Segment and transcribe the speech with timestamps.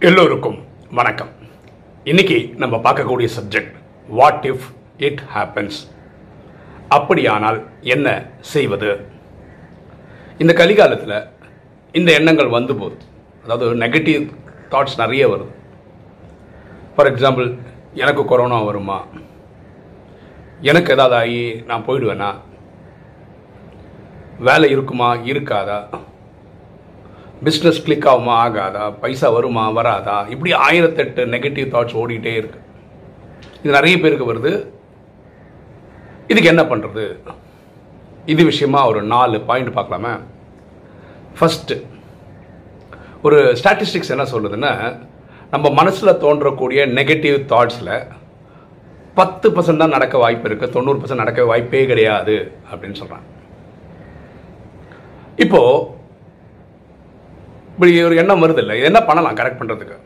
[0.00, 1.28] எல்லோருக்கும் வணக்கம்.
[2.04, 3.74] இன்னைக்கு நம்ம பார்க்கக்கூடிய subject
[4.08, 5.78] what if it happens
[6.88, 9.06] அப்படியானால் என்ன செய்வது?
[10.38, 11.28] இந்த கலிகாலத்தில்
[11.92, 13.04] இந்த எண்ணங்கள் வந்து போகுது.
[13.42, 14.32] அதாவது நெகட்டிவ்
[14.70, 15.54] தாட்ஸ் நிறைய வருது.
[16.96, 17.58] ஃபார் எக்ஸாம்பிள்
[17.94, 19.06] எனக்கு கொரோனா வருமா?
[20.60, 22.34] எனக்கு ஏதாவது ஆகி நான் போயிடுவேனா?
[24.38, 25.14] வேலை இருக்குமா?
[25.14, 25.84] இருக்காதா?
[27.46, 28.84] பிஸ்னஸ் கிளிக் ஆகுமா ஆகாதா?
[29.02, 30.16] பைசா வருமா வராதா?
[30.34, 32.60] இப்படி ஆயிரத்தெட்டு நெகட்டிவ் தாட்ஸ் ஓடிட்டே இருக்கு.
[33.62, 34.52] இது நிறைய பேருக்கு வருது.
[36.32, 37.04] இதுக்கு என்ன பண்ணுறது
[38.32, 40.14] இது விஷயமா ஒரு நாலு பாயிண்ட் பார்க்கலாமா.
[41.38, 41.76] ஃபஸ்ட்டு
[43.26, 44.72] ஒரு ஸ்டாட்டிஸ்டிக்ஸ் என்ன சொல்லுதுன்னா
[45.52, 47.94] நம்ம மனசில் தோன்றக்கூடிய நெகட்டிவ் தாட்ஸில்
[49.18, 52.36] பத்து பர்சன்ட் தான் நடக்க வாய்ப்பு இருக்குது தொண்ணூறு பர்சன்ட் நடக்க வாய்ப்பே கிடையாது
[52.70, 53.26] அப்படின்னு சொல்கிறாங்க
[55.44, 55.96] இப்போது
[57.78, 58.76] இப்படி ஒரு எண்ணம் வருது இல்லை.
[58.86, 59.96] என்ன பண்ணலாம் கரெக்ட் பண்ணுறதுக்கு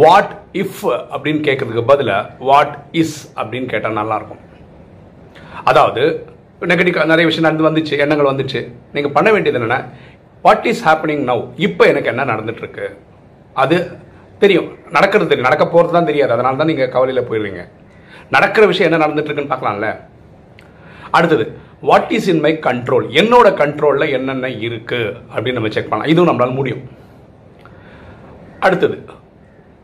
[0.00, 0.80] வாட் இஃப்
[1.14, 4.40] அப்படின்னு கேட்குறதுக்கு பதிலாக வாட் இஸ் அப்படின்னு கேட்டால் நல்லாயிருக்கும்.
[5.70, 6.02] அதாவது
[6.70, 8.60] நெகட்டிவ் நிறைய விஷயம் நடந்து வந்துச்சு எண்ணங்கள் வந்துச்சு.
[8.96, 9.78] நீங்கள் பண்ண வேண்டியது என்னென்னா
[10.46, 12.86] வாட் இஸ் ஹேப்பனிங் நவ் இப்போ எனக்கு என்ன நடந்துட்டுருக்கு?
[13.62, 13.78] அது
[14.42, 14.68] தெரியும்.
[14.96, 15.48] நடக்கிறது தெரியும்.
[15.50, 16.34] நடக்க போகிறது தான் தெரியாது.
[16.36, 17.64] அதனால தான் நீங்கள் கவலையில் போயிடுறீங்க.
[18.36, 19.88] நடக்கிற விஷயம் என்ன நடந்துட்டுருக்குன்னு பார்க்கலாம்ல.
[21.18, 21.46] அடுத்தது
[21.82, 25.00] what is in my control என்னோட கண்ட்ரோலில் என்னென்ன இருக்கு?
[25.34, 26.12] அப்படின்னு நம்ம செக் பண்ணலாம்.
[26.12, 26.82] இதுவும் நம்மளால் முடியும்.
[28.66, 28.96] அடுத்தது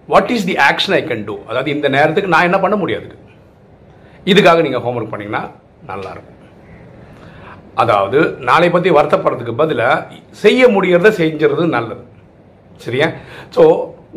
[0.08, 3.08] what is the action I can do அதாவது இந்த நேரத்துக்கு நான் என்ன பண்ண முடியாது
[4.30, 5.42] இதுக்காக நீங்கள் ஹோம்ஒர்க் ஒர்க் நல்லா
[5.90, 6.34] நல்லாயிருக்கும்
[7.82, 12.04] அதாவது நாளை பற்றி வருத்தப்படுறதுக்கு பதிலாக செய்ய முடிகிறத செஞ்சுறது நல்லது.
[12.84, 13.08] சரியா?
[13.56, 13.62] ஸோ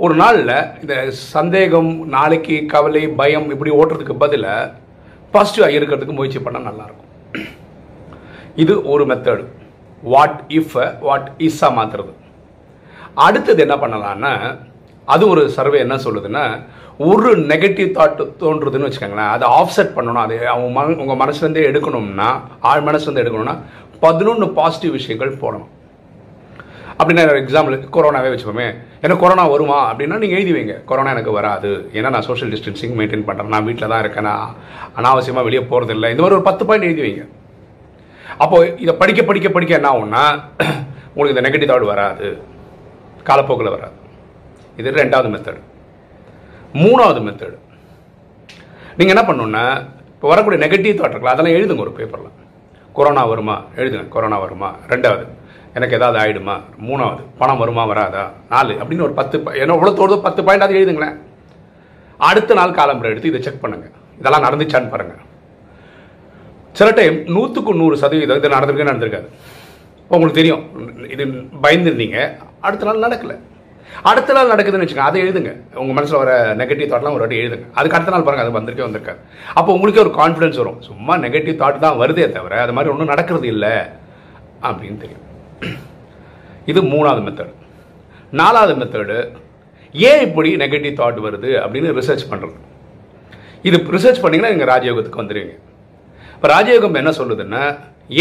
[0.03, 4.73] ஒரு நாளில் இந்த சந்தேகம் நாளைக்கு கவலை பயம் இப்படி ஓட்டுறதுக்கு பதிலாக
[5.33, 7.08] பாசிட்டிவாக இருக்கிறதுக்கு முயற்சி பண்ணால் நல்லாயிருக்கும்
[8.63, 9.43] இது ஒரு மெத்தடு
[10.13, 10.75] வாட் இஃப்
[11.07, 12.13] வாட் இஸ்ஸாக மாற்றுறது
[13.25, 14.33] அடுத்தது என்ன பண்ணலான்னா
[15.13, 16.43] அது ஒரு சர்வே என்ன சொல்லுதுன்னா
[17.09, 19.31] ஒரு நெகட்டிவ் தாட் தோன்றுதுன்னு வச்சுக்கோங்களேன்.
[19.35, 20.23] அதை ஆஃப்செட் பண்ணணும்.
[20.25, 22.29] அது அவங்க மன உங்கள் மனசுலேருந்தே எடுக்கணும்னா
[22.71, 23.55] ஆள் மனசுலேருந்து எடுக்கணும்னா
[24.03, 25.71] பதினொன்று பாசிட்டிவ் விஷயங்கள் போடணும்.
[26.99, 28.67] அப்படின்னா எக்ஸாம்பிள் கொரோனாவே வச்சுப்போமே
[29.03, 30.75] எனக்கு கொரோனா வருமா அப்படின்னா நீங்கள் எழுதி வைங்க.
[30.89, 31.71] கொரோனா எனக்கு வராது.
[31.97, 34.29] ஏன்னா நான் சோஷியல் டிஸ்டன்சிங் மெயின்டைன் பண்ணுறேன் நான் வீட்டில் தான் இருக்கேன்.
[34.31, 34.55] நான்
[34.99, 37.25] அனாவசியமாக வெளியே போகிறதில்ல இந்த மாதிரி ஒரு பத்து பாயிண்ட் எழுதி வைங்க.
[38.37, 40.23] அப்போ இதை படிக்க படிக்க படிக்க என்ன ஆகும்னா
[41.13, 42.27] உங்களுக்கு இந்த நெகட்டிவ் தாட் வராது.
[43.29, 43.95] காலப்போக்கில் வராது.
[44.77, 45.61] இது ரெண்டாவது மெத்தடு
[46.81, 47.57] மூணாவது மெத்தடு
[48.97, 49.63] நீங்கள் என்ன பண்ணணுன்னா
[50.13, 52.35] இப்போ வரக்கூடிய நெகட்டிவ் தாட் இருக்கலாம் அதெல்லாம் எழுதுங்க ஒரு பேப்பரில்
[52.97, 53.55] கொரோனா வருமா?
[53.75, 54.69] எழுதுங்க கொரோனா வருமா?
[54.93, 55.25] ரெண்டாவது
[55.77, 56.55] எனக்கு ஏதாவது ஆகிடுமா
[56.87, 58.23] மூணாவது பணம் வருமா வராதா?
[58.49, 61.17] நாலு அப்படின்னு ஒரு பத்து ஏன்னா என்ன எவ்வளோ தோடுதோ பத்து பாயிண்டாவது எழுதுங்களேன்.
[62.17, 65.21] அடுத்த நாள் காலம்பரை எடுத்து இதை செக் பண்ணுங்கள் இதெல்லாம் நடந்துச்சான்னு பாருங்கள்
[66.77, 69.27] சில டைம் நூற்றுக்கு நூறு சதவீதம் இது நடந்திருக்கே நடந்திருக்காது.
[70.03, 70.63] இப்போ உங்களுக்கு தெரியும்
[71.13, 71.23] இது
[71.63, 72.17] பயந்துருந்தீங்க
[72.67, 73.33] அடுத்த நாள் நடக்கல.
[74.09, 75.51] அடுத்த நாள் நடக்குதுன்னு வச்சுக்கோங்க அதை எழுதுங்க.
[75.81, 76.31] உங்கள் மனசில் வர
[76.61, 77.65] நெகட்டிவ் தாட்லாம் ஒரு வாட்டி எழுதுங்க.
[77.79, 79.19] அதுக்கு அடுத்த நாள் பாருங்கள் அது வந்திருக்கே வந்திருக்காது.
[79.59, 80.79] அப்போ உங்களுக்கே ஒரு கான்ஃபிடன்ஸ் வரும்.
[80.89, 83.73] சும்மா நெகட்டிவ் தாட் தான் வருதே தவிர அது மாதிரி ஒன்றும் நடக்கிறது இல்லை
[84.69, 85.25] அப்படின்னு தெரியும்.
[86.71, 87.53] இது மூணாவது மெத்தடு
[88.41, 89.19] நாலாவது மெத்தடு
[89.93, 92.57] ஏன் இப்படி நெகட்டிவ் தாட் வருது அப்படின்னு ரிசர்ச் பண்ணுறது
[93.67, 95.55] இது ரிசர்ச் பண்ணிங்கன்னா நீங்கள் ராஜயோகத்துக்கு வந்துடுவீங்க
[96.39, 97.61] இப்போ ராஜயோகம் என்ன சொல்லுதுன்னா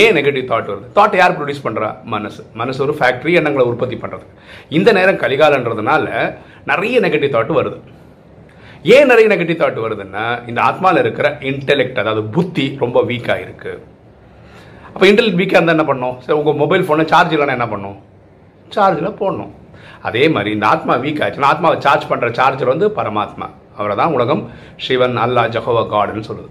[0.03, 0.87] ஏன் நெகட்டிவ் தாட் வருது.
[0.97, 2.41] தாட் யார் ப்ரொடியூஸ் பண்ணுறா மனசு.
[2.61, 4.27] மனசு ஒரு ஃபேக்ட்ரி எண்ணங்களை உற்பத்தி பண்ணுறது
[4.79, 6.07] இந்த நேரம் கலிகாலன்றதுனால
[6.71, 7.79] நிறைய நெகட்டிவ் தாட் வருது.
[8.97, 13.81] ஏன் நிறைய நெகட்டிவ் தாட் வருதுன்னா இந்த ஆத்மாவில் இருக்கிற இன்டெலெக்ட் அதாவது புத்தி ரொம்ப வீக்காக இருக்குது
[14.93, 16.19] அப்போ இன்டெலெக்ட் வீக்காக இருந்தால் என்ன பண்ணும்?
[16.27, 17.99] சரி உங்கள் மொபைல் ஃபோனை சார்ஜ் இல்லைன்னா என்ன பண்ணும்?
[18.77, 19.53] சார்ஜில் போடணும்.
[20.09, 23.49] அதே மாதிரி இந்த ஆத்மா வீக் ஆச்சுன்னா ஆத்மாவை சார்ஜ் பண்ணுற சார்ஜர் வந்து பரமாத்மா.
[23.81, 24.43] அவரை தான் உலகம்
[24.87, 26.51] சிவன் அல்லா ஜஹோவா காடுன்னு சொல்லுது.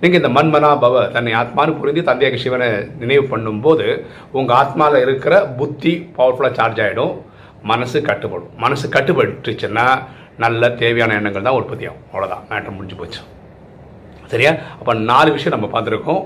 [0.00, 2.68] நீங்கள் இந்த மன்மனா பவ தன்னை ஆத்மானு புரிந்து தந்தையாக சிவனை
[2.98, 7.14] நினைவு பண்ணும்போது உங்கள் ஆத்மாவில் இருக்கிற புத்தி பவர்ஃபுல்லாக சார்ஜ் ஆகிடும்
[7.62, 8.50] மனசு கட்டுப்படும்.
[8.56, 10.02] மனசு கட்டுப்பட்டுச்சுன்னா
[10.36, 12.04] நல்ல தேவையான எண்ணங்கள் தான் உற்பத்தி ஆகும்.
[12.12, 13.20] அவ்வளோதான் மேட்ரு முடிஞ்சு போச்சு.
[14.26, 14.52] சரியா?
[14.78, 16.22] அப்போ நாலு விஷயம் நம்ம பார்த்துருக்கோம்.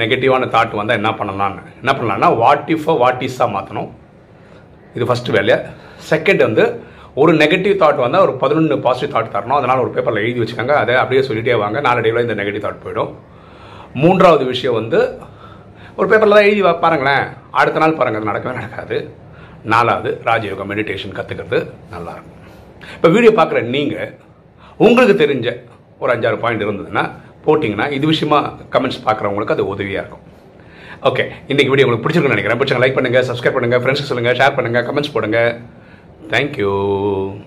[0.00, 3.90] நெகட்டிவான தாட் வந்தால் என்ன பண்ணலான்னு என்ன பண்ணலான்னா வாட் இஃப் வாட் இஸ்ஸாக மாற்றணும்
[4.94, 5.58] இது ஃபஸ்ட்டு வேலையை?
[6.10, 6.83] செகண்ட் வந்து
[7.14, 9.56] ஒரு நெகட்டிவ் தாட் வந்தால் ஒரு பதினொன்று பாசிட்டிவ் தாட் தரணும்.
[9.56, 10.68] அதனால் ஒரு பேப்பரில் எழுதி வச்சுக்கோங்க.
[10.68, 11.80] அதை அப்படியே சொல்லிட்டே வாங்க.
[11.80, 13.14] நாளடைவில் இந்த நெகட்டிவ் தாட் போயிடும்.
[13.94, 15.18] மூன்றாவது விஷயம் வந்து
[15.96, 17.24] ஒரு பேப்பரில் தான் எழுதி வா- பாருங்களேன்.
[17.50, 19.14] அடுத்த நாள் பாருங்கள் அது நடக்கவே நடக்காது.
[19.62, 22.32] நாலாவது ராஜயோகம் மெடிடேஷன் கற்றுக்கிறது நல்லாயிருக்கும்.
[22.94, 24.18] இப்போ வீடியோ பார்க்குற நீங்கள்
[24.76, 25.60] உங்களுக்கு தெரிஞ்ச
[25.98, 27.10] ஒரு அஞ்சாறு பாயிண்ட் இருந்ததுன்னா
[27.46, 30.32] போட்டிங்கன்னா இது விஷயமா கமெண்ட்ஸ் பார்க்குறவங்களுக்கு அது உதவியாக இருக்கும்.
[31.02, 32.58] ஓகே இன்றைக்கி வீடியோ உங்களுக்கு பிடிச்சிருக்குன்னு நினைக்கிறேன்.
[32.58, 35.60] பிடிச்சிங்க லைக் பண்ணுங்கள் சப்ஸ்கிரைப் பண்ணுங்கள் ஃப்ரெண்ட்ஸ்க்கு சொல்லுங்கள் ஷேர் பண்ணுங்கள் கமெண்ட்ஸ்
[36.28, 37.44] Thank you.